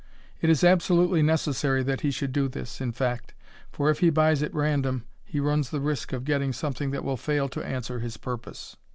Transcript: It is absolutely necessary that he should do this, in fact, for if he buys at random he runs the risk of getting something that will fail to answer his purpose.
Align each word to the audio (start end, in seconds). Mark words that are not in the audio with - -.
It 0.41 0.49
is 0.49 0.63
absolutely 0.63 1.21
necessary 1.21 1.83
that 1.83 2.01
he 2.01 2.09
should 2.09 2.31
do 2.31 2.47
this, 2.47 2.81
in 2.81 2.91
fact, 2.91 3.35
for 3.71 3.91
if 3.91 3.99
he 3.99 4.09
buys 4.09 4.41
at 4.41 4.51
random 4.51 5.03
he 5.23 5.39
runs 5.39 5.69
the 5.69 5.79
risk 5.79 6.11
of 6.11 6.23
getting 6.25 6.53
something 6.53 6.89
that 6.89 7.03
will 7.03 7.17
fail 7.17 7.47
to 7.49 7.63
answer 7.63 7.99
his 7.99 8.17
purpose. 8.17 8.77